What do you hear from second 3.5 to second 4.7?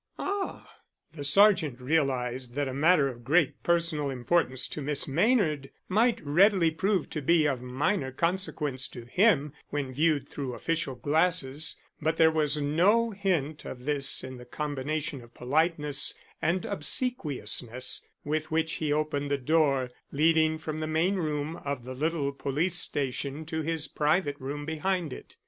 personal importance